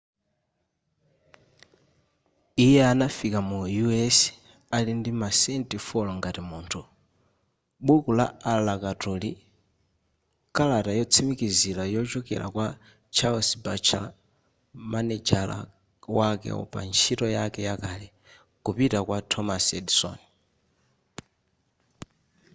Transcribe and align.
iye 2.65 2.81
anafika 2.93 3.39
mu 3.49 3.57
us 4.07 4.17
ali 4.77 4.91
ndi 4.99 5.11
masenti 5.21 5.75
4 5.87 6.11
ngati 6.19 6.41
munthu 6.49 6.81
buku 7.85 8.11
la 8.19 8.25
alakatuli 8.53 9.31
kalata 10.55 10.91
yotsimikizira 10.99 11.83
yochokera 11.95 12.45
kwa 12.55 12.67
charles 13.15 13.49
batchelor 13.65 14.13
manejala 14.91 15.57
wake 16.17 16.49
pantchito 16.73 17.25
yake 17.37 17.59
yakale 17.69 18.07
kupita 18.63 18.99
kwa 19.07 19.17
thomas 19.31 19.65
edison 19.79 20.17